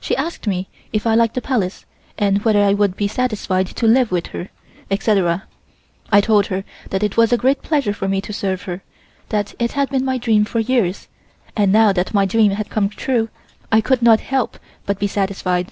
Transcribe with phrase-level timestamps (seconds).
[0.00, 1.84] She asked me if I liked the Palace
[2.18, 4.48] and whether I would be satisfied to live with her,
[4.90, 5.44] etc.
[6.10, 8.82] I told her that it was a great pleasure for me to serve her,
[9.28, 11.06] that it had been my dream for years,
[11.56, 13.28] and now that my dream had come true,
[13.70, 15.70] I could not help but be satisfied.